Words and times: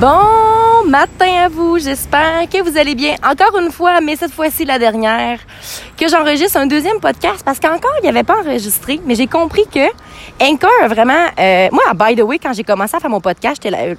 Bon 0.00 0.84
matin 0.88 1.44
à 1.44 1.48
vous, 1.48 1.78
j'espère 1.78 2.48
que 2.50 2.62
vous 2.62 2.76
allez 2.76 2.96
bien. 2.96 3.14
Encore 3.22 3.56
une 3.60 3.70
fois, 3.70 4.00
mais 4.00 4.16
cette 4.16 4.32
fois-ci 4.32 4.64
la 4.64 4.78
dernière, 4.78 5.38
que 5.96 6.08
j'enregistre 6.08 6.56
un 6.56 6.66
deuxième 6.66 6.98
podcast 6.98 7.42
parce 7.44 7.60
qu'encore 7.60 7.92
il 7.98 8.02
n'y 8.02 8.08
avait 8.08 8.24
pas 8.24 8.40
enregistré, 8.40 9.00
mais 9.06 9.14
j'ai 9.14 9.28
compris 9.28 9.64
que 9.72 9.86
Anchor 10.42 10.88
vraiment... 10.88 11.26
Euh, 11.38 11.68
moi, 11.70 11.84
by 11.94 12.16
the 12.16 12.22
way, 12.22 12.40
quand 12.40 12.52
j'ai 12.52 12.64
commencé 12.64 12.96
à 12.96 13.00
faire 13.00 13.10
mon 13.10 13.20
podcast, 13.20 13.60
j'étais 13.62 13.70
là, 13.70 13.94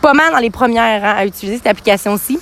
pas 0.00 0.14
mal 0.14 0.32
dans 0.32 0.38
les 0.38 0.50
premières 0.50 1.04
hein, 1.04 1.14
à 1.18 1.26
utiliser 1.26 1.58
cette 1.58 1.66
application-ci. 1.66 2.40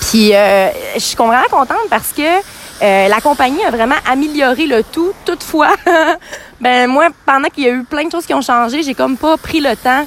Puis 0.00 0.34
euh, 0.34 0.68
je 0.94 1.00
suis 1.00 1.16
vraiment 1.16 1.42
contente 1.50 1.88
parce 1.90 2.12
que 2.12 2.22
euh, 2.22 3.08
la 3.08 3.20
compagnie 3.20 3.62
a 3.64 3.70
vraiment 3.70 3.96
amélioré 4.10 4.66
le 4.66 4.82
tout. 4.82 5.12
Toutefois, 5.26 5.74
ben 6.60 6.86
moi, 6.88 7.08
pendant 7.26 7.48
qu'il 7.48 7.64
y 7.64 7.68
a 7.68 7.72
eu 7.72 7.84
plein 7.84 8.04
de 8.04 8.12
choses 8.12 8.24
qui 8.24 8.32
ont 8.32 8.40
changé, 8.40 8.82
j'ai 8.82 8.94
comme 8.94 9.18
pas 9.18 9.36
pris 9.36 9.60
le 9.60 9.76
temps 9.76 10.06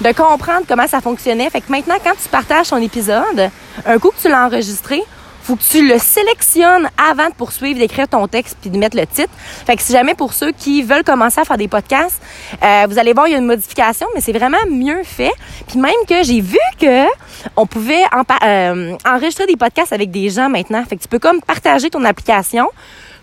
de 0.00 0.12
comprendre 0.12 0.64
comment 0.68 0.86
ça 0.86 1.00
fonctionnait. 1.00 1.50
Fait 1.50 1.60
que 1.60 1.70
maintenant, 1.70 1.96
quand 2.02 2.14
tu 2.20 2.28
partages 2.28 2.68
ton 2.68 2.78
épisode, 2.78 3.50
un 3.86 3.98
coup 3.98 4.10
que 4.10 4.20
tu 4.20 4.28
l'as 4.28 4.46
enregistré, 4.46 5.02
faut 5.44 5.56
que 5.56 5.62
tu 5.62 5.86
le 5.86 5.98
sélectionnes 5.98 6.88
avant 6.96 7.28
de 7.28 7.34
poursuivre, 7.34 7.78
d'écrire 7.78 8.08
ton 8.08 8.26
texte 8.26 8.56
puis 8.62 8.70
de 8.70 8.78
mettre 8.78 8.96
le 8.96 9.06
titre. 9.06 9.30
Fait 9.66 9.76
que 9.76 9.82
si 9.82 9.92
jamais 9.92 10.14
pour 10.14 10.32
ceux 10.32 10.52
qui 10.52 10.82
veulent 10.82 11.04
commencer 11.04 11.38
à 11.38 11.44
faire 11.44 11.58
des 11.58 11.68
podcasts, 11.68 12.20
euh, 12.62 12.86
vous 12.88 12.98
allez 12.98 13.12
voir, 13.12 13.28
il 13.28 13.32
y 13.32 13.34
a 13.34 13.38
une 13.38 13.46
modification, 13.46 14.06
mais 14.14 14.22
c'est 14.22 14.32
vraiment 14.32 14.56
mieux 14.70 15.02
fait. 15.04 15.32
Puis 15.68 15.78
même 15.78 15.92
que 16.08 16.22
j'ai 16.22 16.40
vu 16.40 16.58
que 16.80 17.04
on 17.56 17.66
pouvait 17.66 18.04
euh, 18.42 18.96
enregistrer 19.04 19.44
des 19.46 19.56
podcasts 19.56 19.92
avec 19.92 20.10
des 20.10 20.30
gens 20.30 20.48
maintenant. 20.48 20.82
Fait 20.86 20.96
que 20.96 21.02
tu 21.02 21.08
peux 21.08 21.18
comme 21.18 21.42
partager 21.42 21.90
ton 21.90 22.04
application. 22.06 22.70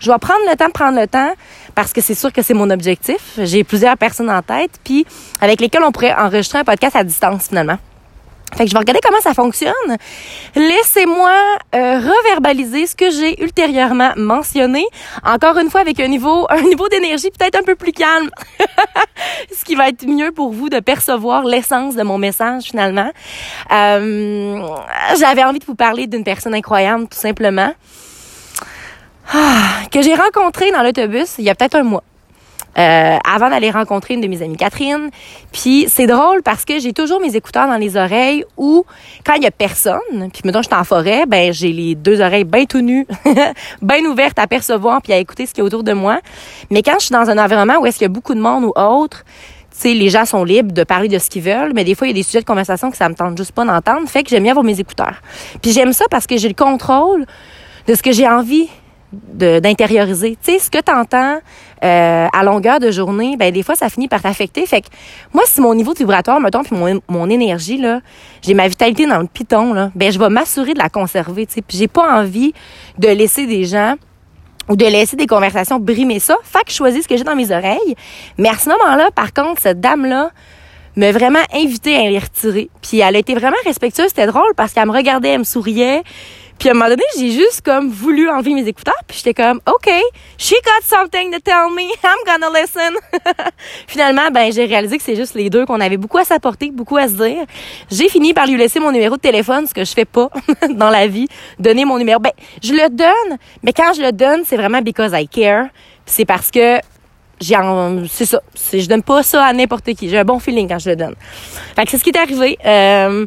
Je 0.02 0.10
vais 0.10 0.18
prendre 0.18 0.40
le 0.50 0.56
temps 0.56 0.68
prendre 0.70 1.00
le 1.00 1.06
temps 1.06 1.32
parce 1.76 1.92
que 1.92 2.00
c'est 2.00 2.16
sûr 2.16 2.32
que 2.32 2.42
c'est 2.42 2.54
mon 2.54 2.70
objectif. 2.70 3.38
J'ai 3.38 3.62
plusieurs 3.62 3.96
personnes 3.96 4.30
en 4.30 4.42
tête, 4.42 4.72
puis 4.82 5.06
avec 5.40 5.60
lesquelles 5.60 5.84
on 5.84 5.92
pourrait 5.92 6.12
enregistrer 6.12 6.58
un 6.58 6.64
podcast 6.64 6.96
à 6.96 7.04
distance 7.04 7.48
finalement. 7.48 7.78
Fait 8.56 8.64
que 8.64 8.70
je 8.70 8.74
vais 8.74 8.80
regarder 8.80 9.00
comment 9.02 9.20
ça 9.20 9.32
fonctionne. 9.32 9.72
Laissez-moi 10.56 11.32
euh, 11.74 12.00
reverbaliser 12.00 12.86
ce 12.86 12.94
que 12.96 13.10
j'ai 13.10 13.42
ultérieurement 13.42 14.10
mentionné. 14.16 14.84
Encore 15.24 15.56
une 15.56 15.70
fois, 15.70 15.80
avec 15.80 16.00
un 16.00 16.08
niveau, 16.08 16.46
un 16.50 16.62
niveau 16.62 16.88
d'énergie 16.88 17.30
peut-être 17.30 17.58
un 17.58 17.62
peu 17.62 17.76
plus 17.76 17.92
calme. 17.92 18.28
ce 19.56 19.64
qui 19.64 19.76
va 19.76 19.88
être 19.88 20.04
mieux 20.06 20.32
pour 20.32 20.52
vous 20.52 20.68
de 20.68 20.80
percevoir 20.80 21.44
l'essence 21.44 21.94
de 21.94 22.02
mon 22.02 22.18
message 22.18 22.64
finalement. 22.64 23.10
Euh, 23.72 24.60
J'avais 25.18 25.44
envie 25.44 25.60
de 25.60 25.64
vous 25.64 25.76
parler 25.76 26.06
d'une 26.08 26.24
personne 26.24 26.54
incroyable, 26.54 27.04
tout 27.08 27.18
simplement. 27.18 27.72
Ah, 29.32 29.82
que 29.90 30.02
j'ai 30.02 30.14
rencontré 30.14 30.72
dans 30.72 30.82
l'autobus 30.82 31.36
il 31.38 31.44
y 31.44 31.50
a 31.50 31.54
peut-être 31.54 31.76
un 31.76 31.82
mois. 31.82 32.04
Euh, 32.78 33.18
avant 33.30 33.50
d'aller 33.50 33.70
rencontrer 33.70 34.14
une 34.14 34.22
de 34.22 34.28
mes 34.28 34.40
amies, 34.40 34.56
Catherine. 34.56 35.10
Puis 35.52 35.86
c'est 35.88 36.06
drôle 36.06 36.42
parce 36.42 36.64
que 36.64 36.78
j'ai 36.78 36.94
toujours 36.94 37.20
mes 37.20 37.36
écouteurs 37.36 37.66
dans 37.66 37.76
les 37.76 37.98
oreilles 37.98 38.44
ou 38.56 38.86
quand 39.26 39.34
il 39.34 39.42
y 39.42 39.46
a 39.46 39.50
personne, 39.50 40.30
puis 40.32 40.40
mettons 40.46 40.62
je 40.62 40.68
suis 40.68 40.74
en 40.74 40.84
forêt, 40.84 41.26
ben 41.26 41.52
j'ai 41.52 41.70
les 41.70 41.94
deux 41.94 42.22
oreilles 42.22 42.44
bien 42.44 42.64
tout 42.64 42.80
nues, 42.80 43.06
bien 43.82 44.02
ouvertes 44.06 44.38
à 44.38 44.46
percevoir 44.46 45.02
puis 45.02 45.12
à 45.12 45.18
écouter 45.18 45.44
ce 45.44 45.52
qui 45.52 45.60
est 45.60 45.62
autour 45.62 45.82
de 45.82 45.92
moi. 45.92 46.20
Mais 46.70 46.82
quand 46.82 46.94
je 46.98 47.06
suis 47.06 47.12
dans 47.12 47.28
un 47.28 47.36
environnement 47.36 47.78
où 47.78 47.84
est-ce 47.84 47.98
qu'il 47.98 48.06
y 48.06 48.10
a 48.10 48.12
beaucoup 48.12 48.34
de 48.34 48.40
monde 48.40 48.64
ou 48.64 48.72
autre, 48.74 49.22
tu 49.70 49.88
sais, 49.88 49.94
les 49.94 50.08
gens 50.08 50.24
sont 50.24 50.42
libres 50.42 50.72
de 50.72 50.84
parler 50.84 51.08
de 51.08 51.18
ce 51.18 51.28
qu'ils 51.28 51.42
veulent, 51.42 51.72
mais 51.74 51.84
des 51.84 51.94
fois, 51.94 52.06
il 52.06 52.10
y 52.10 52.12
a 52.12 52.16
des 52.16 52.22
sujets 52.22 52.40
de 52.40 52.46
conversation 52.46 52.90
que 52.90 52.96
ça 52.96 53.08
me 53.08 53.14
tente 53.14 53.36
juste 53.36 53.52
pas 53.52 53.64
d'entendre, 53.66 54.08
fait 54.08 54.22
que 54.22 54.30
j'aime 54.30 54.44
bien 54.44 54.52
avoir 54.52 54.64
mes 54.64 54.80
écouteurs. 54.80 55.16
Puis 55.60 55.72
j'aime 55.72 55.92
ça 55.92 56.06
parce 56.10 56.26
que 56.26 56.38
j'ai 56.38 56.48
le 56.48 56.54
contrôle 56.54 57.26
de 57.86 57.94
ce 57.94 58.02
que 58.02 58.12
j'ai 58.12 58.28
envie 58.28 58.68
d'intérioriser. 59.12 60.38
Tu 60.42 60.52
sais, 60.52 60.58
ce 60.58 60.70
que 60.70 60.78
tu 60.78 60.92
entends 60.92 61.38
euh, 61.84 62.26
à 62.32 62.44
longueur 62.44 62.80
de 62.80 62.90
journée, 62.90 63.36
ben 63.36 63.52
des 63.52 63.62
fois, 63.62 63.74
ça 63.74 63.88
finit 63.88 64.08
par 64.08 64.22
t'affecter. 64.22 64.64
Fait 64.66 64.80
que 64.80 64.86
moi, 65.32 65.42
si 65.46 65.60
mon 65.60 65.74
niveau 65.74 65.92
de 65.92 65.98
vibratoire, 65.98 66.40
mettons, 66.40 66.62
puis 66.62 66.74
mon, 66.74 67.00
mon 67.08 67.28
énergie, 67.28 67.78
là, 67.78 68.00
j'ai 68.40 68.54
ma 68.54 68.68
vitalité 68.68 69.06
dans 69.06 69.18
le 69.18 69.26
piton, 69.26 69.74
là, 69.74 69.90
ben 69.94 70.10
je 70.10 70.18
vais 70.18 70.28
m'assurer 70.28 70.74
de 70.74 70.78
la 70.78 70.88
conserver, 70.88 71.46
tu 71.46 71.54
sais. 71.54 71.62
Puis 71.62 71.76
j'ai 71.78 71.88
pas 71.88 72.20
envie 72.20 72.52
de 72.98 73.08
laisser 73.08 73.46
des 73.46 73.64
gens 73.64 73.94
ou 74.68 74.76
de 74.76 74.86
laisser 74.86 75.16
des 75.16 75.26
conversations 75.26 75.78
brimer 75.78 76.18
ça. 76.18 76.36
Fait 76.44 76.64
que 76.64 76.70
je 76.70 76.76
choisis 76.76 77.02
ce 77.02 77.08
que 77.08 77.16
j'ai 77.16 77.24
dans 77.24 77.36
mes 77.36 77.50
oreilles. 77.50 77.96
Mais 78.38 78.48
à 78.48 78.56
ce 78.56 78.68
moment-là, 78.70 79.10
par 79.10 79.32
contre, 79.32 79.60
cette 79.60 79.80
dame-là 79.80 80.30
m'a 80.96 81.10
vraiment 81.10 81.42
invité 81.52 81.96
à 81.96 82.08
les 82.08 82.18
retirer. 82.18 82.70
Puis 82.80 83.00
elle 83.00 83.16
a 83.16 83.18
été 83.18 83.34
vraiment 83.34 83.56
respectueuse. 83.64 84.08
C'était 84.08 84.26
drôle 84.26 84.54
parce 84.56 84.72
qu'elle 84.72 84.86
me 84.86 84.92
regardait, 84.92 85.30
elle 85.30 85.40
me 85.40 85.44
souriait. 85.44 86.02
Puis 86.62 86.68
à 86.68 86.74
un 86.74 86.76
moment 86.76 86.90
donné, 86.90 87.02
j'ai 87.18 87.32
juste 87.32 87.62
comme 87.62 87.90
voulu 87.90 88.30
enlever 88.30 88.54
mes 88.54 88.68
écouteurs, 88.68 88.94
puis 89.08 89.16
j'étais 89.16 89.34
comme 89.34 89.60
OK, 89.66 89.90
she 90.38 90.52
got 90.52 90.84
something 90.84 91.32
to 91.32 91.40
tell 91.40 91.68
me, 91.74 91.82
I'm 92.04 92.24
gonna 92.24 92.56
listen. 92.56 92.94
Finalement, 93.88 94.30
ben 94.30 94.52
j'ai 94.52 94.66
réalisé 94.66 94.96
que 94.96 95.02
c'est 95.02 95.16
juste 95.16 95.34
les 95.34 95.50
deux 95.50 95.66
qu'on 95.66 95.80
avait 95.80 95.96
beaucoup 95.96 96.18
à 96.18 96.24
s'apporter, 96.24 96.70
beaucoup 96.70 96.96
à 96.96 97.08
se 97.08 97.14
dire. 97.14 97.46
J'ai 97.90 98.08
fini 98.08 98.32
par 98.32 98.46
lui 98.46 98.56
laisser 98.56 98.78
mon 98.78 98.92
numéro 98.92 99.16
de 99.16 99.20
téléphone, 99.20 99.66
ce 99.66 99.74
que 99.74 99.84
je 99.84 99.92
fais 99.92 100.04
pas 100.04 100.30
dans 100.70 100.88
la 100.88 101.08
vie, 101.08 101.26
donner 101.58 101.84
mon 101.84 101.98
numéro. 101.98 102.20
Ben 102.20 102.30
je 102.62 102.74
le 102.74 102.88
donne, 102.90 103.38
mais 103.64 103.72
quand 103.72 103.92
je 103.96 104.02
le 104.02 104.12
donne, 104.12 104.42
c'est 104.44 104.56
vraiment 104.56 104.82
because 104.82 105.10
I 105.12 105.26
care. 105.26 105.66
C'est 106.06 106.26
parce 106.26 106.52
que 106.52 106.78
j'ai 107.40 107.56
c'est 108.08 108.24
ça, 108.24 108.40
je 108.72 108.86
donne 108.86 109.02
pas 109.02 109.24
ça 109.24 109.46
à 109.46 109.52
n'importe 109.52 109.92
qui. 109.94 110.08
J'ai 110.08 110.18
un 110.18 110.24
bon 110.24 110.38
feeling 110.38 110.68
quand 110.68 110.78
je 110.78 110.90
le 110.90 110.94
donne. 110.94 111.16
Fait 111.74 111.86
que 111.86 111.90
c'est 111.90 111.98
ce 111.98 112.04
qui 112.04 112.10
est 112.10 112.18
arrivé. 112.18 112.56
Euh, 112.64 113.26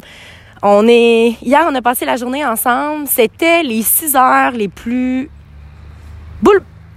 on 0.62 0.86
est 0.88 1.36
hier, 1.42 1.66
on 1.68 1.74
a 1.74 1.82
passé 1.82 2.04
la 2.04 2.16
journée 2.16 2.44
ensemble. 2.44 3.06
C'était 3.06 3.62
les 3.62 3.82
six 3.82 4.16
heures 4.16 4.52
les 4.52 4.68
plus 4.68 5.30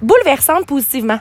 bouleversantes 0.02 0.66
positivement. 0.66 1.20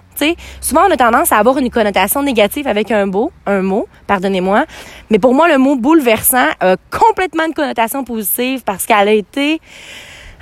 souvent 0.60 0.82
on 0.88 0.90
a 0.92 0.96
tendance 0.96 1.32
à 1.32 1.38
avoir 1.38 1.58
une 1.58 1.70
connotation 1.70 2.22
négative 2.22 2.68
avec 2.68 2.90
un 2.92 3.06
mot, 3.06 3.32
un 3.46 3.62
mot, 3.62 3.88
pardonnez-moi. 4.06 4.66
Mais 5.10 5.18
pour 5.18 5.34
moi, 5.34 5.48
le 5.48 5.58
mot 5.58 5.76
bouleversant 5.76 6.46
a 6.60 6.76
complètement 6.90 7.44
une 7.46 7.54
connotation 7.54 8.04
positive 8.04 8.62
parce 8.64 8.86
qu'elle 8.86 9.08
a 9.08 9.12
été 9.12 9.60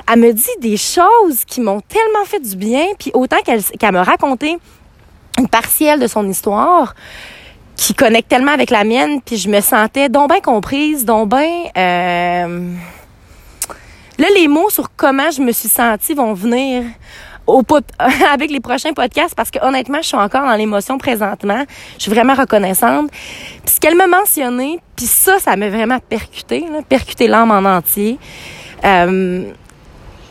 elle 0.08 0.20
me 0.20 0.32
dit 0.32 0.44
des 0.60 0.76
choses 0.76 1.44
qui 1.44 1.60
m'ont 1.60 1.80
tellement 1.80 2.24
fait 2.24 2.38
du 2.38 2.56
bien, 2.56 2.86
puis 2.98 3.10
autant 3.12 3.38
qu'elle 3.44 3.92
m'a 3.92 4.04
raconté 4.04 4.56
une 5.38 5.48
partielle 5.48 6.00
de 6.00 6.06
son 6.06 6.28
histoire, 6.28 6.94
qui 7.76 7.94
connecte 7.94 8.28
tellement 8.28 8.52
avec 8.52 8.70
la 8.70 8.84
mienne, 8.84 9.20
puis 9.20 9.36
je 9.36 9.48
me 9.48 9.60
sentais 9.60 10.08
donc 10.08 10.30
bien 10.30 10.40
comprise, 10.40 11.04
donc 11.04 11.30
bien... 11.30 11.64
Euh... 11.76 12.72
Là, 14.18 14.26
les 14.34 14.48
mots 14.48 14.70
sur 14.70 14.88
comment 14.96 15.30
je 15.30 15.42
me 15.42 15.52
suis 15.52 15.68
sentie 15.68 16.14
vont 16.14 16.32
venir 16.32 16.84
au 17.46 17.62
avec 18.32 18.50
les 18.50 18.60
prochains 18.60 18.92
podcasts 18.92 19.34
parce 19.34 19.50
que 19.50 19.58
honnêtement, 19.62 19.98
je 20.00 20.08
suis 20.08 20.16
encore 20.16 20.46
dans 20.46 20.54
l'émotion 20.54 20.98
présentement. 20.98 21.64
Je 21.96 22.02
suis 22.02 22.10
vraiment 22.10 22.34
reconnaissante. 22.34 23.10
Puis 23.10 23.74
ce 23.74 23.80
qu'elle 23.80 23.94
m'a 23.94 24.06
mentionné, 24.06 24.80
puis 24.96 25.06
ça, 25.06 25.38
ça 25.38 25.54
m'a 25.56 25.68
vraiment 25.68 25.98
percuté, 25.98 26.60
là, 26.60 26.80
percuté 26.88 27.28
l'âme 27.28 27.50
en 27.50 27.64
entier. 27.76 28.18
Euh, 28.84 29.52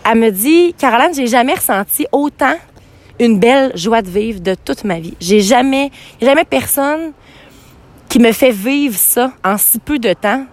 elle 0.08 0.20
me 0.20 0.30
dit, 0.30 0.74
Caroline, 0.78 1.14
j'ai 1.16 1.28
jamais 1.28 1.54
ressenti 1.54 2.06
autant 2.12 2.56
une 3.20 3.40
belle 3.40 3.72
joie 3.76 4.02
de 4.02 4.10
vivre 4.10 4.40
de 4.40 4.56
toute 4.56 4.84
ma 4.84 5.00
vie. 5.00 5.16
J'ai 5.20 5.42
jamais, 5.42 5.92
jamais 6.22 6.44
personne 6.44 7.14
qui 8.16 8.22
me 8.22 8.32
fait 8.32 8.52
vivre 8.52 8.96
ça 8.96 9.34
en 9.44 9.58
si 9.58 9.78
peu 9.78 10.00
de 10.00 10.14
temps, 10.14 10.46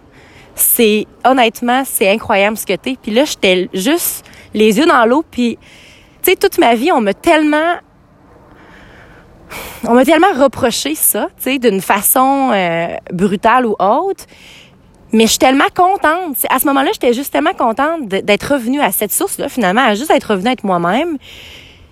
c'est 0.56 1.06
honnêtement, 1.24 1.84
c'est 1.84 2.10
incroyable 2.10 2.56
ce 2.56 2.66
que 2.66 2.72
t'es. 2.72 2.96
Puis 3.00 3.12
là, 3.12 3.24
j'étais 3.24 3.70
juste 3.72 4.24
les 4.52 4.78
yeux 4.78 4.86
dans 4.86 5.06
l'eau. 5.06 5.24
Puis, 5.30 5.60
tu 6.24 6.32
sais, 6.32 6.34
toute 6.34 6.58
ma 6.58 6.74
vie, 6.74 6.90
on 6.90 7.00
m'a 7.00 7.14
tellement 7.14 7.76
on 9.84 9.94
m'a 9.94 10.04
tellement 10.04 10.32
reproché 10.36 10.96
ça, 10.96 11.28
tu 11.36 11.42
sais, 11.44 11.58
d'une 11.60 11.80
façon 11.80 12.50
euh, 12.52 12.96
brutale 13.12 13.66
ou 13.66 13.76
autre. 13.78 14.24
Mais 15.12 15.26
je 15.26 15.30
suis 15.30 15.38
tellement 15.38 15.70
contente. 15.72 16.38
À 16.50 16.58
ce 16.58 16.66
moment-là, 16.66 16.90
j'étais 16.92 17.12
juste 17.12 17.32
tellement 17.32 17.54
contente 17.54 18.08
d'être 18.08 18.54
revenue 18.54 18.80
à 18.80 18.90
cette 18.90 19.12
source-là, 19.12 19.48
finalement, 19.48 19.86
à 19.86 19.94
juste 19.94 20.10
être 20.10 20.32
revenue 20.32 20.50
être 20.50 20.64
moi-même. 20.64 21.16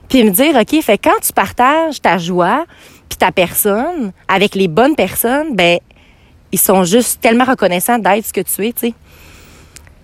Puis 0.08 0.24
me 0.24 0.30
dire, 0.30 0.56
OK, 0.56 0.82
fait 0.82 0.98
quand 0.98 1.20
tu 1.22 1.32
partages 1.32 2.02
ta 2.02 2.18
joie, 2.18 2.64
puis 3.10 3.18
ta 3.18 3.32
personne 3.32 4.12
avec 4.28 4.54
les 4.54 4.68
bonnes 4.68 4.96
personnes, 4.96 5.54
ben 5.54 5.78
ils 6.52 6.58
sont 6.58 6.84
juste 6.84 7.20
tellement 7.20 7.44
reconnaissants 7.44 7.98
d'être 7.98 8.24
ce 8.24 8.32
que 8.32 8.40
tu 8.40 8.66
es, 8.66 8.72
tu 8.72 8.80
sais. 8.88 8.94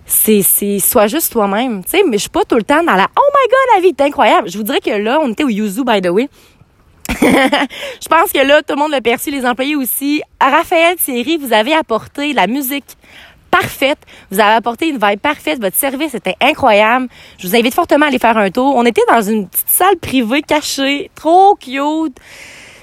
C'est, 0.05 0.41
c'est, 0.41 0.79
sois 0.79 1.07
juste 1.07 1.33
toi-même, 1.33 1.83
tu 1.83 1.89
sais, 1.89 2.03
mais 2.07 2.17
je 2.17 2.21
suis 2.21 2.29
pas 2.29 2.45
tout 2.45 2.55
le 2.55 2.63
temps 2.63 2.81
dans 2.81 2.93
la, 2.93 3.07
oh 3.17 3.29
my 3.33 3.49
god, 3.49 3.75
la 3.75 3.81
vie 3.81 3.87
est 3.89 4.01
incroyable. 4.01 4.49
Je 4.49 4.57
vous 4.57 4.63
dirais 4.63 4.79
que 4.79 4.91
là, 4.91 5.19
on 5.21 5.31
était 5.31 5.43
au 5.43 5.49
Yuzu, 5.49 5.83
by 5.83 6.01
the 6.01 6.09
way. 6.09 6.29
je 7.21 8.07
pense 8.07 8.31
que 8.31 8.45
là, 8.45 8.61
tout 8.61 8.75
le 8.75 8.79
monde 8.79 8.91
l'a 8.91 9.01
perçu, 9.01 9.31
les 9.31 9.45
employés 9.45 9.75
aussi. 9.75 10.21
Raphaël 10.39 10.95
Thierry, 10.95 11.37
vous 11.37 11.51
avez 11.51 11.73
apporté 11.73 12.31
la 12.31 12.47
musique 12.47 12.85
parfaite. 13.51 13.97
Vous 14.31 14.39
avez 14.39 14.55
apporté 14.55 14.87
une 14.87 14.97
vibe 14.97 15.19
parfaite. 15.19 15.59
Votre 15.59 15.75
service 15.75 16.13
était 16.13 16.35
incroyable. 16.39 17.07
Je 17.37 17.47
vous 17.47 17.55
invite 17.55 17.73
fortement 17.73 18.05
à 18.05 18.09
aller 18.09 18.19
faire 18.19 18.37
un 18.37 18.49
tour. 18.49 18.75
On 18.75 18.85
était 18.85 19.01
dans 19.09 19.21
une 19.21 19.47
petite 19.47 19.69
salle 19.69 19.97
privée 19.97 20.41
cachée, 20.41 21.09
trop 21.15 21.55
cute. 21.55 22.17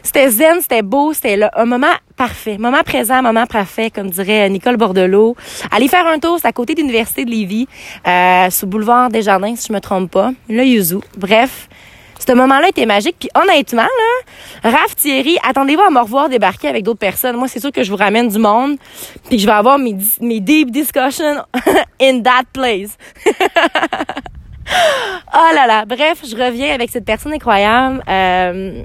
C'était 0.04 0.28
zen, 0.28 0.60
c'était 0.60 0.82
beau, 0.82 1.14
c'était 1.14 1.40
un 1.56 1.64
moment 1.64 1.94
parfait, 2.16 2.58
moment 2.58 2.82
présent, 2.84 3.22
moment 3.22 3.46
parfait, 3.46 3.90
comme 3.90 4.10
dirait 4.10 4.48
Nicole 4.50 4.76
Bordelot. 4.76 5.34
Allez 5.72 5.88
faire 5.88 6.06
un 6.06 6.18
tour, 6.18 6.38
c'est 6.40 6.46
à 6.46 6.52
côté 6.52 6.74
de 6.74 6.80
l'université 6.80 7.24
de 7.24 7.30
Lévis, 7.30 7.66
euh, 8.06 8.50
sous 8.50 8.66
boulevard 8.66 9.08
des 9.08 9.22
Jardins, 9.22 9.56
si 9.56 9.68
je 9.68 9.72
me 9.72 9.80
trompe 9.80 10.10
pas. 10.10 10.32
Le 10.48 10.62
Yuzu. 10.62 10.98
Bref, 11.16 11.68
Ce 12.18 12.32
moment-là 12.32 12.68
était 12.68 12.86
magique. 12.86 13.16
Puis 13.18 13.28
honnêtement, 13.34 13.82
là, 13.82 14.70
Raph, 14.70 14.94
Thierry, 14.94 15.36
attendez-vous 15.42 15.82
à 15.82 15.90
me 15.90 16.00
revoir 16.00 16.28
débarquer 16.28 16.68
avec 16.68 16.84
d'autres 16.84 16.98
personnes. 16.98 17.36
Moi, 17.36 17.48
c'est 17.48 17.60
sûr 17.60 17.72
que 17.72 17.82
je 17.82 17.90
vous 17.90 17.96
ramène 17.96 18.28
du 18.28 18.38
monde. 18.38 18.76
Puis 19.28 19.36
que 19.36 19.42
je 19.42 19.46
vais 19.46 19.52
avoir 19.52 19.78
mes, 19.78 19.96
mes 20.20 20.40
deep 20.40 20.70
discussions 20.70 21.42
in 22.00 22.20
that 22.20 22.44
place. 22.52 22.96
oh 25.34 25.54
là 25.54 25.66
là. 25.66 25.84
Bref, 25.86 26.22
je 26.28 26.36
reviens 26.36 26.72
avec 26.74 26.90
cette 26.90 27.04
personne 27.04 27.32
incroyable. 27.32 28.02
Euh, 28.08 28.84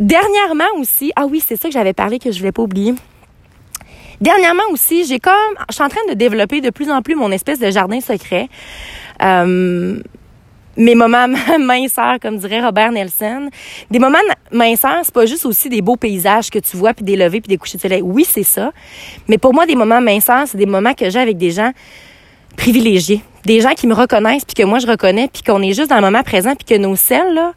dernièrement 0.00 0.64
aussi, 0.78 1.12
ah 1.16 1.26
oui, 1.26 1.42
c'est 1.44 1.56
ça 1.56 1.68
que 1.68 1.74
j'avais 1.74 1.92
parlé 1.92 2.18
que 2.18 2.30
je 2.30 2.38
voulais 2.38 2.52
pas 2.52 2.62
oublier. 2.62 2.94
Dernièrement 4.20 4.62
aussi, 4.70 5.04
j'ai 5.04 5.18
comme, 5.18 5.34
je 5.68 5.74
suis 5.74 5.84
en 5.84 5.88
train 5.88 6.00
de 6.08 6.14
développer 6.14 6.60
de 6.60 6.70
plus 6.70 6.90
en 6.90 7.02
plus 7.02 7.14
mon 7.14 7.30
espèce 7.30 7.58
de 7.58 7.70
jardin 7.70 8.00
secret. 8.00 8.48
Euh, 9.22 10.00
mes 10.76 10.94
moments 10.94 11.26
minceurs, 11.58 12.18
comme 12.20 12.38
dirait 12.38 12.60
Robert 12.60 12.92
Nelson. 12.92 13.50
Des 13.90 13.98
moments 13.98 14.18
minceurs, 14.52 15.00
c'est 15.02 15.14
pas 15.14 15.26
juste 15.26 15.46
aussi 15.46 15.68
des 15.68 15.82
beaux 15.82 15.96
paysages 15.96 16.50
que 16.50 16.58
tu 16.58 16.76
vois, 16.76 16.94
puis 16.94 17.04
des 17.04 17.16
levées, 17.16 17.40
puis 17.40 17.48
des 17.48 17.56
couchers 17.56 17.78
de 17.78 17.82
soleil. 17.82 18.02
Oui, 18.02 18.26
c'est 18.28 18.42
ça. 18.42 18.72
Mais 19.28 19.38
pour 19.38 19.54
moi, 19.54 19.66
des 19.66 19.76
moments 19.76 20.00
minceurs, 20.00 20.46
c'est 20.46 20.58
des 20.58 20.66
moments 20.66 20.94
que 20.94 21.08
j'ai 21.10 21.20
avec 21.20 21.38
des 21.38 21.50
gens 21.50 21.72
privilégiés. 22.56 23.22
Des 23.44 23.60
gens 23.60 23.74
qui 23.74 23.86
me 23.86 23.94
reconnaissent, 23.94 24.44
puis 24.44 24.54
que 24.54 24.62
moi, 24.62 24.78
je 24.78 24.86
reconnais, 24.86 25.28
puis 25.32 25.42
qu'on 25.42 25.62
est 25.62 25.72
juste 25.72 25.90
dans 25.90 25.96
le 25.96 26.02
moment 26.02 26.22
présent, 26.22 26.54
puis 26.54 26.76
que 26.76 26.80
nos 26.80 26.96
selles, 26.96 27.34
là, 27.34 27.52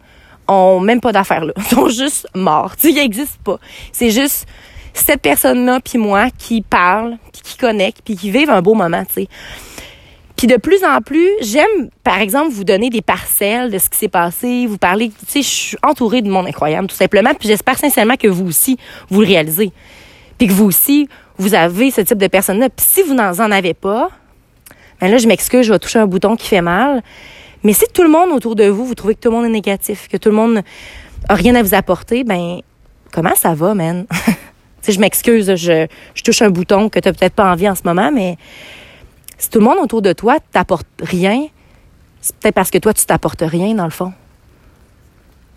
ont 0.50 0.80
même 0.80 1.02
pas 1.02 1.12
d'affaires 1.12 1.46
là. 1.46 1.54
Ils 1.58 1.64
sont 1.64 1.90
juste 1.90 2.28
morts. 2.36 2.74
Ils 2.84 2.96
n'existent 2.96 3.40
pas. 3.44 3.60
C'est 3.92 4.12
juste 4.12 4.48
cette 4.94 5.22
personne-là 5.22 5.80
puis 5.80 5.98
moi 5.98 6.30
qui 6.38 6.62
parle, 6.62 7.18
puis 7.32 7.42
qui 7.44 7.58
connecte, 7.58 8.02
puis 8.04 8.16
qui 8.16 8.32
vivent 8.32 8.50
un 8.50 8.62
beau 8.62 8.74
moment, 8.74 9.04
tu 9.06 9.24
sais. 9.24 9.28
Puis 10.36 10.48
de 10.48 10.56
plus 10.56 10.86
en 10.86 11.02
plus, 11.02 11.28
j'aime, 11.42 11.90
par 12.02 12.20
exemple, 12.20 12.52
vous 12.52 12.64
donner 12.64 12.90
des 12.90 13.02
parcelles 13.02 13.72
de 13.72 13.78
ce 13.78 13.90
qui 13.90 13.98
s'est 13.98 14.08
passé, 14.08 14.68
vous 14.68 14.78
parler, 14.78 15.10
tu 15.10 15.26
sais, 15.28 15.42
je 15.42 15.48
suis 15.48 15.78
entourée 15.84 16.22
de 16.22 16.30
monde 16.30 16.48
incroyable, 16.48 16.88
tout 16.88 16.96
simplement, 16.96 17.34
puis 17.38 17.50
j'espère 17.50 17.78
sincèrement 17.78 18.16
que 18.16 18.30
vous 18.30 18.48
aussi, 18.48 18.78
vous 19.10 19.20
le 19.20 19.28
réalisez. 19.28 19.74
Puis 20.38 20.48
que 20.48 20.54
vous 20.54 20.64
aussi, 20.64 21.10
vous 21.38 21.56
avez 21.56 21.92
ce 21.92 22.00
type 22.00 22.18
de 22.18 22.28
personne-là. 22.28 22.70
Puis 22.70 22.86
si 22.88 23.02
vous 23.02 23.14
n'en 23.14 23.52
avez 23.52 23.74
pas, 23.74 24.12
ben 25.02 25.12
là, 25.12 25.18
je 25.18 25.28
m'excuse, 25.28 25.66
je 25.66 25.74
vais 25.74 25.80
toucher 25.80 26.00
un 26.00 26.06
bouton 26.06 26.38
qui 26.38 26.48
fait 26.48 26.62
mal. 26.62 27.04
Mais 27.64 27.74
si 27.74 27.86
tout 27.94 28.04
le 28.04 28.10
monde 28.10 28.30
autour 28.32 28.56
de 28.56 28.66
vous, 28.66 28.86
vous 28.86 28.96
trouvez 28.96 29.16
que 29.16 29.20
tout 29.20 29.30
le 29.30 29.36
monde 29.36 29.46
est 29.46 29.50
négatif, 29.50 30.08
que 30.08 30.18
tout 30.18 30.30
le 30.30 30.36
monde 30.36 30.62
a 31.28 31.36
rien 31.36 31.56
à 31.56 31.64
vous 31.64 31.74
apporter, 31.74 32.24
ben 32.24 32.62
comment 33.12 33.36
ça 33.36 33.54
va, 33.54 33.74
man? 33.74 34.06
sais, 34.82 34.92
je 34.92 35.00
m'excuse, 35.00 35.56
je, 35.56 35.88
je 36.14 36.24
touche 36.24 36.42
un 36.42 36.50
bouton 36.50 36.90
que 36.90 37.00
tu 37.00 37.08
n'as 37.08 37.14
peut-être 37.14 37.34
pas 37.34 37.52
envie 37.52 37.70
en 37.70 37.76
ce 37.76 37.84
moment, 37.84 38.12
mais 38.12 38.38
si 39.38 39.50
tout 39.50 39.60
le 39.60 39.66
monde 39.66 39.78
autour 39.80 40.02
de 40.02 40.14
toi 40.14 40.38
t'apporte 40.52 40.88
rien, 41.02 41.48
c'est 42.22 42.36
peut-être 42.36 42.56
parce 42.56 42.72
que 42.72 42.78
toi, 42.78 42.94
tu 42.94 43.06
t'apportes 43.06 43.44
rien, 43.46 43.74
dans 43.74 43.86
le 43.86 43.90
fond. 43.92 44.14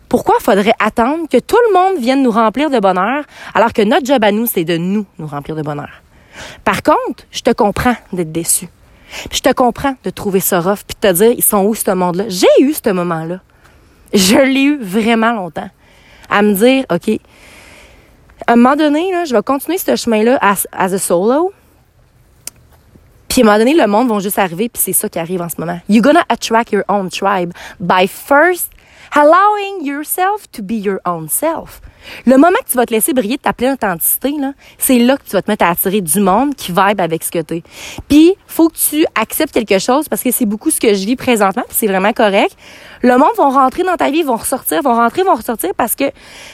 Pourquoi 0.08 0.36
faudrait 0.40 0.74
attendre 0.78 1.26
que 1.28 1.38
tout 1.38 1.56
le 1.68 1.74
monde 1.74 2.00
vienne 2.00 2.22
nous 2.22 2.30
remplir 2.30 2.70
de 2.70 2.78
bonheur, 2.78 3.24
alors 3.54 3.72
que 3.72 3.82
notre 3.82 4.06
job 4.06 4.22
à 4.22 4.30
nous, 4.30 4.46
c'est 4.46 4.64
de 4.64 4.76
nous, 4.76 5.06
nous 5.18 5.26
remplir 5.26 5.56
de 5.56 5.62
bonheur? 5.62 6.02
Par 6.64 6.82
contre, 6.82 7.24
je 7.30 7.40
te 7.40 7.50
comprends 7.50 7.96
d'être 8.12 8.30
déçu. 8.30 8.68
Je 9.30 9.40
te 9.40 9.52
comprends 9.52 9.94
de 10.04 10.10
trouver 10.10 10.40
ça 10.40 10.60
rough, 10.60 10.80
puis 10.86 10.96
de 11.00 11.08
te 11.08 11.12
dire, 11.12 11.32
ils 11.32 11.42
sont 11.42 11.64
où 11.64 11.74
ce 11.74 11.90
monde-là? 11.90 12.24
J'ai 12.28 12.46
eu 12.60 12.72
ce 12.72 12.90
moment-là. 12.90 13.40
Je 14.12 14.36
l'ai 14.36 14.62
eu 14.62 14.78
vraiment 14.78 15.32
longtemps. 15.32 15.70
À 16.28 16.42
me 16.42 16.54
dire, 16.54 16.84
OK, 16.90 17.18
à 18.46 18.52
un 18.52 18.56
moment 18.56 18.76
donné, 18.76 19.10
là, 19.12 19.24
je 19.24 19.34
vais 19.34 19.42
continuer 19.42 19.78
ce 19.78 19.96
chemin-là 19.96 20.38
as, 20.40 20.66
as 20.72 20.92
a 20.92 20.98
solo. 20.98 21.52
Puis 23.28 23.40
à 23.40 23.44
un 23.44 23.46
moment 23.46 23.58
donné, 23.58 23.74
le 23.74 23.86
monde 23.86 24.08
va 24.08 24.18
juste 24.18 24.38
arriver, 24.38 24.68
puis 24.68 24.82
c'est 24.82 24.92
ça 24.92 25.08
qui 25.08 25.18
arrive 25.18 25.40
en 25.40 25.48
ce 25.48 25.58
moment. 25.58 25.80
You're 25.88 26.02
gonna 26.02 26.24
attract 26.28 26.72
your 26.72 26.84
own 26.88 27.08
tribe 27.08 27.52
by 27.80 28.06
first 28.06 28.70
allowing 29.14 29.84
yourself 29.84 30.50
to 30.52 30.62
be 30.62 30.74
your 30.74 31.00
own 31.06 31.28
self. 31.28 31.80
Le 32.26 32.36
moment 32.36 32.56
que 32.64 32.70
tu 32.70 32.76
vas 32.76 32.86
te 32.86 32.92
laisser 32.92 33.12
briller 33.12 33.36
de 33.36 33.42
ta 33.42 33.52
pleine 33.52 33.74
authenticité, 33.74 34.34
c'est 34.78 34.98
là 34.98 35.16
que 35.16 35.24
tu 35.24 35.32
vas 35.32 35.42
te 35.42 35.50
mettre 35.50 35.64
à 35.64 35.70
attirer 35.70 36.00
du 36.00 36.20
monde 36.20 36.54
qui 36.54 36.72
vibe 36.72 37.00
avec 37.00 37.22
ce 37.22 37.30
que 37.30 37.40
tu 37.40 37.56
es. 37.56 37.62
Puis, 38.08 38.34
faut 38.46 38.68
que 38.68 38.76
tu 38.76 39.04
acceptes 39.14 39.52
quelque 39.52 39.78
chose 39.78 40.08
parce 40.08 40.22
que 40.22 40.30
c'est 40.30 40.46
beaucoup 40.46 40.70
ce 40.70 40.80
que 40.80 40.94
je 40.94 41.04
vis 41.04 41.16
présentement, 41.16 41.64
puis 41.66 41.76
c'est 41.78 41.86
vraiment 41.86 42.12
correct. 42.12 42.56
Le 43.02 43.16
monde 43.18 43.32
va 43.36 43.48
rentrer 43.48 43.82
dans 43.82 43.96
ta 43.96 44.10
vie, 44.10 44.22
vont 44.22 44.36
ressortir, 44.36 44.82
vont 44.82 44.94
rentrer, 44.94 45.22
vont 45.22 45.34
ressortir 45.34 45.70
parce 45.76 45.94
que 45.94 46.04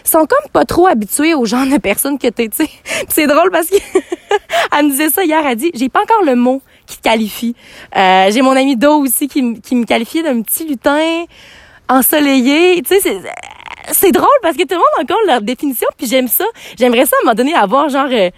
sont 0.04 0.20
comme 0.20 0.50
pas 0.52 0.64
trop 0.64 0.86
habitués 0.86 1.34
au 1.34 1.44
genre 1.44 1.66
de 1.66 1.78
personnes 1.78 2.18
que 2.18 2.28
t'es, 2.28 2.48
tu 2.48 2.64
sais. 2.64 2.70
c'est 3.08 3.26
drôle 3.26 3.50
parce 3.50 3.68
que 3.68 3.76
elle 4.78 4.86
me 4.86 4.90
disait 4.90 5.10
ça 5.10 5.24
hier, 5.24 5.44
elle 5.46 5.56
dit, 5.56 5.70
j'ai 5.74 5.88
pas 5.88 6.02
encore 6.02 6.24
le 6.24 6.36
mot 6.36 6.62
qui 6.86 6.96
te 6.98 7.02
qualifie. 7.02 7.54
Euh, 7.96 8.30
j'ai 8.30 8.42
mon 8.42 8.56
ami 8.56 8.76
Do 8.76 9.02
aussi 9.02 9.28
qui, 9.28 9.60
qui 9.60 9.74
me 9.74 9.84
qualifie 9.84 10.22
d'un 10.22 10.40
petit 10.42 10.66
lutin 10.66 11.24
ensoleillé. 11.88 12.82
Tu 12.82 12.98
sais, 13.00 13.20
c'est 13.92 14.12
drôle 14.12 14.28
parce 14.42 14.56
que 14.56 14.62
tout 14.62 14.74
le 14.74 14.76
monde 14.76 14.86
a 14.98 15.02
encore 15.02 15.18
leur 15.26 15.42
définition, 15.42 15.88
puis 15.96 16.06
j'aime 16.06 16.28
ça. 16.28 16.44
J'aimerais 16.78 17.06
ça 17.06 17.16
à 17.16 17.22
un 17.22 17.24
moment 17.24 17.34
donné 17.34 17.54
avoir 17.54 17.88
genre, 17.88 18.08
euh, 18.10 18.30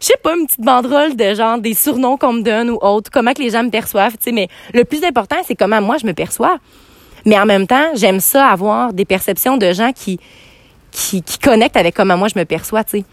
je 0.00 0.06
sais 0.06 0.14
pas, 0.22 0.34
une 0.34 0.46
petite 0.46 0.60
banderole 0.60 1.16
de 1.16 1.34
genre 1.34 1.58
des 1.58 1.74
surnoms 1.74 2.16
qu'on 2.16 2.34
me 2.34 2.42
donne 2.42 2.70
ou 2.70 2.78
autre, 2.80 3.10
comment 3.12 3.32
que 3.32 3.42
les 3.42 3.50
gens 3.50 3.62
me 3.62 3.70
perçoivent, 3.70 4.12
tu 4.12 4.24
sais. 4.24 4.32
Mais 4.32 4.48
le 4.72 4.84
plus 4.84 5.04
important, 5.04 5.36
c'est 5.46 5.54
comment 5.54 5.80
moi 5.80 5.98
je 5.98 6.06
me 6.06 6.12
perçois. 6.12 6.58
Mais 7.24 7.38
en 7.38 7.46
même 7.46 7.66
temps, 7.66 7.90
j'aime 7.94 8.20
ça 8.20 8.48
avoir 8.48 8.92
des 8.92 9.04
perceptions 9.04 9.56
de 9.56 9.72
gens 9.72 9.92
qui 9.92 10.18
qui, 10.90 11.22
qui 11.22 11.38
connectent 11.38 11.76
avec 11.76 11.94
comment 11.94 12.16
moi 12.16 12.28
je 12.32 12.38
me 12.38 12.44
perçois, 12.44 12.84
tu 12.84 12.98
sais. 12.98 13.04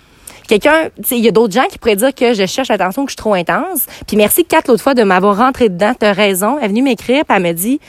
Quelqu'un, 0.47 0.89
il 1.11 1.19
y 1.19 1.29
a 1.29 1.31
d'autres 1.31 1.53
gens 1.53 1.65
qui 1.69 1.77
pourraient 1.77 1.95
dire 1.95 2.13
que 2.13 2.33
je 2.33 2.45
cherche 2.45 2.67
l'attention, 2.67 3.05
que 3.05 3.09
je 3.09 3.13
suis 3.13 3.17
trop 3.17 3.33
intense. 3.33 3.85
Puis 4.05 4.17
merci 4.17 4.43
Kat 4.43 4.61
l'autre 4.67 4.83
fois 4.83 4.93
de 4.93 5.03
m'avoir 5.03 5.37
rentré 5.37 5.69
dedans. 5.69 5.93
T'as 5.97 6.11
raison. 6.11 6.57
Elle 6.57 6.65
est 6.65 6.67
venue 6.67 6.81
m'écrire, 6.81 7.23
puis 7.25 7.37
elle 7.37 7.43
me 7.43 7.53
dit, 7.53 7.79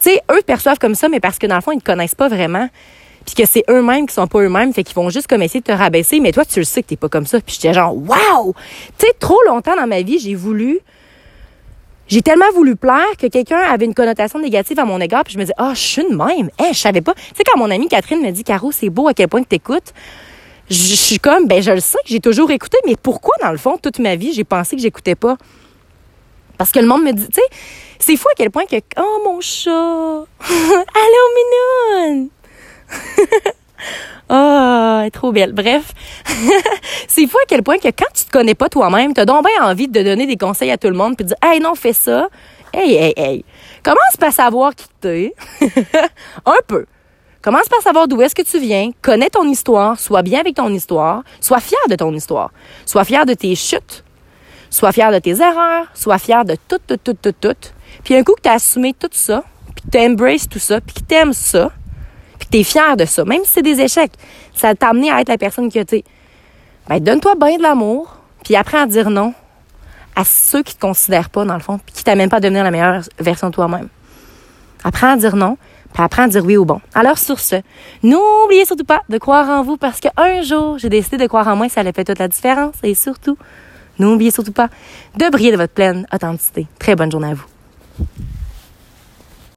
tu 0.00 0.10
sais, 0.10 0.22
eux 0.32 0.40
perçoivent 0.46 0.78
comme 0.78 0.94
ça, 0.94 1.10
mais 1.10 1.20
parce 1.20 1.38
que 1.38 1.46
dans 1.46 1.56
le 1.56 1.60
fond, 1.60 1.72
ils 1.72 1.76
ne 1.76 1.82
connaissent 1.82 2.14
pas 2.14 2.28
vraiment 2.28 2.68
puis 3.28 3.44
que 3.44 3.50
c'est 3.50 3.64
eux-mêmes 3.68 4.06
qui 4.06 4.14
sont 4.14 4.26
pas 4.26 4.40
eux-mêmes, 4.40 4.72
fait 4.72 4.82
qu'ils 4.82 4.94
vont 4.94 5.10
juste 5.10 5.26
comme 5.26 5.42
essayer 5.42 5.60
de 5.60 5.66
te 5.66 5.72
rabaisser, 5.72 6.18
mais 6.18 6.32
toi, 6.32 6.46
tu 6.46 6.60
le 6.60 6.64
sais 6.64 6.82
que 6.82 6.88
t'es 6.88 6.96
pas 6.96 7.10
comme 7.10 7.26
ça. 7.26 7.40
Puis 7.40 7.56
j'étais 7.56 7.74
genre, 7.74 7.94
waouh! 7.94 8.54
Tu 8.96 9.06
sais, 9.06 9.12
trop 9.18 9.38
longtemps 9.46 9.76
dans 9.76 9.86
ma 9.86 10.00
vie, 10.00 10.18
j'ai 10.18 10.34
voulu, 10.34 10.80
j'ai 12.06 12.22
tellement 12.22 12.50
voulu 12.54 12.74
plaire 12.74 13.16
que 13.18 13.26
quelqu'un 13.26 13.58
avait 13.58 13.84
une 13.84 13.94
connotation 13.94 14.38
négative 14.38 14.78
à 14.78 14.86
mon 14.86 14.98
égard, 15.00 15.24
puis 15.24 15.34
je 15.34 15.38
me 15.38 15.44
disais, 15.44 15.54
ah, 15.58 15.68
oh, 15.70 15.74
je 15.74 15.80
suis 15.80 16.02
une 16.02 16.16
même. 16.16 16.48
Hein, 16.58 16.68
je 16.72 16.78
savais 16.78 17.02
pas. 17.02 17.12
Tu 17.14 17.20
sais, 17.36 17.42
quand 17.44 17.58
mon 17.58 17.70
amie 17.70 17.88
Catherine 17.88 18.22
me 18.22 18.30
dit, 18.30 18.44
Caro, 18.44 18.72
c'est 18.72 18.88
beau 18.88 19.08
à 19.08 19.14
quel 19.14 19.28
point 19.28 19.42
que 19.42 19.48
t'écoutes, 19.48 19.92
je 20.70 20.94
suis 20.94 21.18
comme, 21.18 21.46
ben, 21.46 21.62
je 21.62 21.72
le 21.72 21.80
sais 21.80 21.98
que 22.04 22.08
j'ai 22.08 22.20
toujours 22.20 22.50
écouté, 22.50 22.78
mais 22.86 22.96
pourquoi, 22.96 23.34
dans 23.42 23.52
le 23.52 23.58
fond, 23.58 23.76
toute 23.76 23.98
ma 23.98 24.16
vie, 24.16 24.32
j'ai 24.32 24.44
pensé 24.44 24.74
que 24.74 24.80
j'écoutais 24.80 25.16
pas? 25.16 25.36
Parce 26.56 26.72
que 26.72 26.78
le 26.78 26.86
monde 26.86 27.04
me 27.04 27.12
dit, 27.12 27.26
tu 27.28 27.34
sais, 27.34 27.56
c'est 27.98 28.16
fou 28.16 28.28
à 28.28 28.34
quel 28.36 28.50
point 28.50 28.64
que, 28.64 28.76
oh, 28.98 29.20
mon 29.24 29.40
chat! 29.42 29.70
Allô, 30.40 32.28
minoune! 32.90 33.52
oh, 34.30 34.98
elle 35.00 35.06
est 35.06 35.10
trop 35.10 35.32
belle. 35.32 35.52
Bref, 35.52 35.92
c'est 37.08 37.26
fou 37.26 37.36
à 37.38 37.46
quel 37.46 37.62
point 37.62 37.78
que 37.78 37.88
quand 37.88 38.12
tu 38.14 38.24
te 38.24 38.30
connais 38.30 38.54
pas 38.54 38.68
toi-même, 38.68 39.14
t'as 39.14 39.24
donc 39.24 39.44
bien 39.44 39.66
envie 39.66 39.88
de 39.88 40.02
donner 40.02 40.26
des 40.26 40.36
conseils 40.36 40.70
à 40.70 40.78
tout 40.78 40.88
le 40.88 40.96
monde 40.96 41.16
puis 41.16 41.24
de 41.24 41.28
dire, 41.28 41.38
hey, 41.42 41.60
non, 41.60 41.74
fais 41.74 41.92
ça. 41.92 42.28
Hey, 42.72 42.94
hey, 42.96 43.14
hey. 43.16 43.44
Commence 43.82 44.16
par 44.18 44.32
savoir 44.32 44.74
qui 44.74 44.86
t'es. 45.00 45.34
Un 46.44 46.58
peu. 46.66 46.84
Commence 47.40 47.68
par 47.68 47.80
savoir 47.80 48.08
d'où 48.08 48.20
est-ce 48.20 48.34
que 48.34 48.42
tu 48.42 48.58
viens, 48.58 48.90
connais 49.00 49.30
ton 49.30 49.48
histoire, 49.48 49.98
sois 49.98 50.22
bien 50.22 50.40
avec 50.40 50.56
ton 50.56 50.68
histoire, 50.70 51.22
sois 51.40 51.60
fier 51.60 51.78
de 51.88 51.94
ton 51.94 52.12
histoire, 52.12 52.50
sois 52.84 53.04
fier 53.04 53.24
de 53.26 53.32
tes 53.32 53.54
chutes, 53.54 54.04
sois 54.70 54.90
fier 54.90 55.12
de 55.12 55.20
tes 55.20 55.40
erreurs, 55.40 55.86
sois 55.94 56.18
fier 56.18 56.44
de 56.44 56.56
tout, 56.66 56.80
tout, 56.84 56.96
tout, 56.96 57.14
tout, 57.14 57.32
tout. 57.40 57.56
Puis 58.02 58.16
un 58.16 58.24
coup 58.24 58.34
que 58.34 58.42
tu 58.42 58.48
as 58.48 58.54
assumé 58.54 58.92
tout 58.92 59.08
ça, 59.12 59.44
puis 59.74 59.84
que 59.84 59.90
tu 59.96 60.04
embraces 60.04 60.48
tout 60.48 60.58
ça, 60.58 60.80
puis 60.80 60.96
que 60.96 61.08
tu 61.08 61.14
aimes 61.14 61.32
ça, 61.32 61.70
t'es 62.50 62.62
fier 62.62 62.96
de 62.96 63.04
ça, 63.04 63.24
même 63.24 63.44
si 63.44 63.52
c'est 63.52 63.62
des 63.62 63.80
échecs, 63.80 64.12
ça 64.54 64.74
t'a 64.74 64.88
amené 64.88 65.10
à 65.10 65.20
être 65.20 65.28
la 65.28 65.38
personne 65.38 65.70
que 65.70 65.82
tu 65.82 66.02
Ben, 66.88 67.00
donne-toi 67.00 67.34
bien 67.34 67.56
de 67.56 67.62
l'amour, 67.62 68.16
puis 68.44 68.56
apprends 68.56 68.82
à 68.82 68.86
dire 68.86 69.10
non 69.10 69.34
à 70.16 70.24
ceux 70.24 70.64
qui 70.64 70.74
te 70.74 70.80
considèrent 70.80 71.30
pas, 71.30 71.44
dans 71.44 71.54
le 71.54 71.60
fond, 71.60 71.78
puis 71.78 71.94
qui 71.94 72.02
t'amènent 72.02 72.28
pas 72.28 72.38
à 72.38 72.40
devenir 72.40 72.64
la 72.64 72.72
meilleure 72.72 73.02
version 73.20 73.50
de 73.50 73.54
toi-même. 73.54 73.88
Apprends 74.82 75.12
à 75.12 75.16
dire 75.16 75.36
non, 75.36 75.56
puis 75.92 76.02
apprends 76.02 76.24
à 76.24 76.28
dire 76.28 76.44
oui 76.44 76.56
au 76.56 76.64
bon. 76.64 76.80
Alors, 76.92 77.18
sur 77.18 77.38
ce, 77.38 77.56
n'oubliez 78.02 78.64
surtout 78.64 78.84
pas 78.84 79.02
de 79.08 79.16
croire 79.18 79.48
en 79.48 79.62
vous 79.62 79.76
parce 79.76 80.00
qu'un 80.00 80.42
jour, 80.42 80.76
j'ai 80.78 80.88
décidé 80.88 81.18
de 81.18 81.26
croire 81.28 81.46
en 81.46 81.54
moi, 81.54 81.68
ça 81.68 81.80
allait 81.80 81.92
faire 81.92 82.04
toute 82.04 82.18
la 82.18 82.26
différence. 82.26 82.74
Et 82.82 82.94
surtout, 82.94 83.38
n'oubliez 84.00 84.32
surtout 84.32 84.50
pas 84.50 84.68
de 85.16 85.30
briller 85.30 85.52
de 85.52 85.56
votre 85.56 85.72
pleine 85.72 86.04
authenticité. 86.12 86.66
Très 86.80 86.96
bonne 86.96 87.12
journée 87.12 87.30
à 87.30 87.34
vous. 87.34 87.46